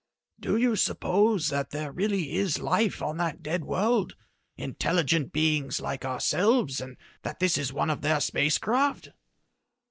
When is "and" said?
6.81-6.97